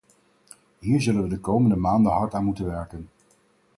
[0.79, 3.09] Hier zullen we de komende maanden hard aan moeten werken.